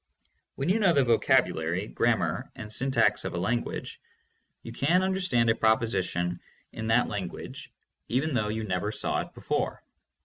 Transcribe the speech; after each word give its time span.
When 0.55 0.67
you 0.67 0.79
know 0.79 0.93
the 0.93 1.03
vocabulary, 1.03 1.85
grammar, 1.85 2.49
and 2.55 2.73
syntax 2.73 3.23
of 3.23 3.35
a 3.35 3.37
language, 3.37 4.01
you 4.63 4.73
can 4.73 5.03
understand 5.03 5.51
a 5.51 5.53
proposition 5.55 6.39
in 6.73 6.87
that 6.87 7.07
language 7.07 7.71
even 8.07 8.33
though 8.33 8.49
you 8.49 8.63
never 8.63 8.91
saw 8.91 9.21
it 9.21 9.31
before. 9.35 9.83